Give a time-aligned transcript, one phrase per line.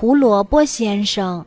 [0.00, 1.44] 胡萝卜先生。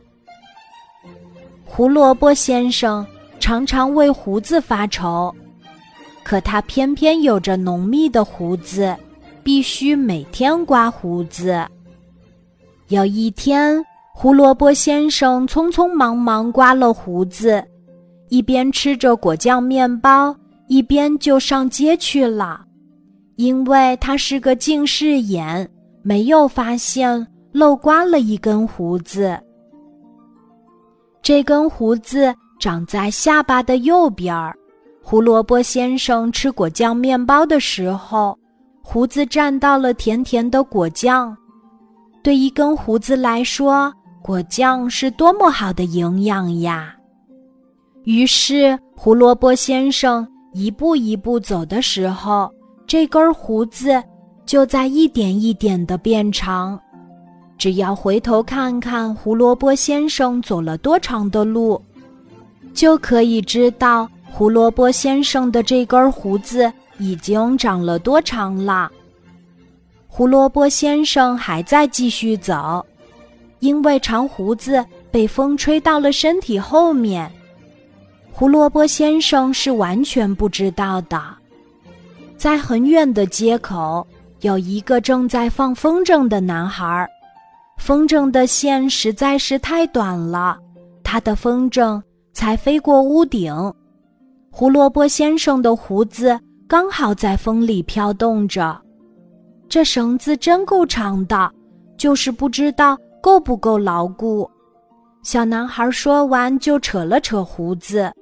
[1.64, 3.06] 胡萝卜先生
[3.40, 5.34] 常常为胡子发愁，
[6.22, 8.94] 可他偏偏有着浓密的胡子，
[9.42, 11.66] 必须每天刮胡子。
[12.88, 17.64] 有一天，胡萝卜先生匆匆忙忙刮了胡子，
[18.28, 22.62] 一边吃着果酱面包，一边就上街去了。
[23.36, 25.66] 因为他是个近视眼，
[26.02, 29.38] 没有发现漏刮了一根胡子。
[31.22, 34.56] 这根胡子长在下巴的右边儿。
[35.04, 38.38] 胡萝卜先生吃果酱面包的时候，
[38.82, 41.36] 胡子沾到了甜甜的果酱。
[42.22, 46.94] 对一根胡子来说，果酱是多么好的营养呀！
[48.04, 52.48] 于是，胡萝卜先生一步一步走的时候，
[52.86, 54.00] 这根胡子
[54.46, 56.80] 就在一点一点的变长。
[57.62, 61.80] 只要回头看看胡萝卜先生走了多长的路，
[62.74, 68.90] 就可以知道胡萝卜先生的这根胡子已经长了多长了。
[70.08, 72.84] 胡萝卜先生还在继续走，
[73.60, 77.30] 因为长胡子被风吹到了身体后面。
[78.32, 81.22] 胡萝卜先生是完全不知道的。
[82.36, 84.04] 在很远的街口，
[84.40, 87.08] 有一个正在放风筝的男孩，
[87.82, 90.56] 风筝的线实在是太短了，
[91.02, 92.00] 他的风筝
[92.32, 93.52] 才飞过屋顶。
[94.52, 98.80] 胡萝卜先生的胡子刚好在风里飘动着。
[99.68, 101.50] 这绳子真够长的，
[101.96, 104.48] 就是不知道够不够牢固。
[105.24, 108.12] 小男孩说完，就扯了扯胡子。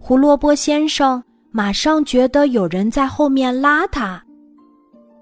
[0.00, 4.20] 胡萝卜先生马上觉得有人在后面拉他。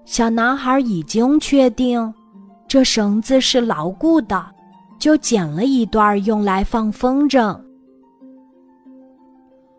[0.03, 2.11] 小男孩已经确定
[2.71, 4.45] 这绳子是牢固的，
[4.97, 7.53] 就剪了一段用来放风筝。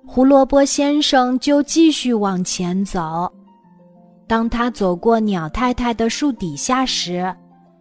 [0.06, 3.32] 胡萝卜先生就继续往前走。
[4.26, 7.34] 当他走过鸟太太的树底下时，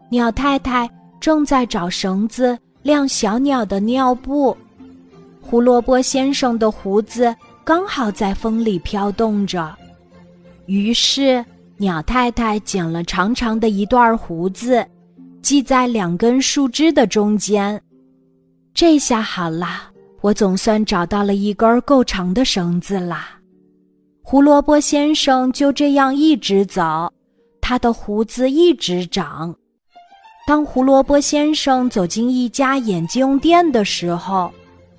[0.09, 4.55] 鸟太太正在找绳子晾小鸟的尿布。
[5.41, 9.77] 胡萝卜先生的胡子刚好在风里飘动着，
[10.67, 11.43] 于是
[11.75, 14.87] 鸟太太剪了长长的一段胡子，
[15.41, 17.81] 系在两根树枝的中间。
[18.73, 19.91] 这下好了，
[20.21, 23.37] 我总算找到了一根够长的绳子啦。
[24.21, 27.11] 胡萝卜先生就这样一直走，
[27.59, 29.53] 他的胡子一直长。
[30.47, 34.51] 当胡萝卜先生走进一家眼镜店的时候，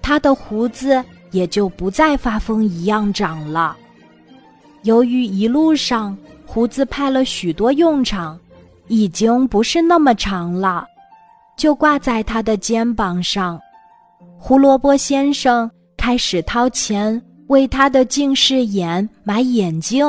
[0.03, 3.77] 他的胡子也就不再发疯一样长了。
[4.83, 8.39] 由于一路上胡子派了许多用场，
[8.93, 10.87] 已经不是那么长了，
[11.57, 13.59] 就挂在他的肩膀上。
[14.39, 17.21] 胡萝卜先生开始掏钱。
[17.49, 20.07] 为他的近视眼买眼镜。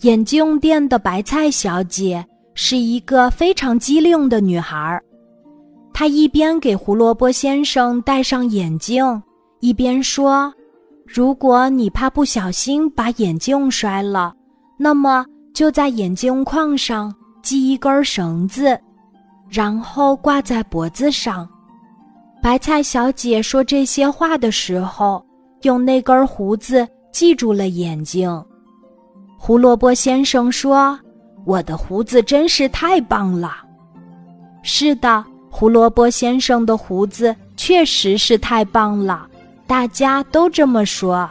[0.00, 4.98] 眼镜店的白菜小姐是一个非常机灵的女孩，
[5.92, 9.22] 她一边给胡萝卜先生戴上眼镜，
[9.60, 10.50] 一边说
[11.06, 14.34] ：“如果你怕不小心把眼镜摔了，
[14.78, 18.78] 那么就在眼镜框上系一根绳子，
[19.48, 21.48] 然后挂在脖子上。”
[22.42, 25.24] 白菜小姐说这些话的时候。
[25.62, 28.44] 用那根胡子系住了眼睛。
[29.38, 30.98] 胡萝卜先生说
[31.46, 33.58] ：“我的胡子真是太棒了。”
[34.64, 39.28] 是的，胡萝卜先生的胡子确实是太棒了，
[39.64, 41.30] 大家都这么说。